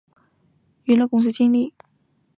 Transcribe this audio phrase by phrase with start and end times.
[0.03, 0.27] 透纳
[0.85, 1.75] 娱乐公司建立。